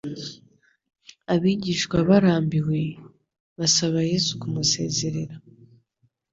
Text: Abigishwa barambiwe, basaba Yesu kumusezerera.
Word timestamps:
Abigishwa 1.33 1.97
barambiwe, 2.09 2.79
basaba 3.57 3.99
Yesu 4.11 4.31
kumusezerera. 4.41 5.35